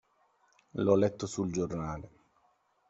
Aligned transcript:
L'ho 0.79 0.95
letto 0.95 1.27
sul 1.27 1.51
giornale. 1.51 2.09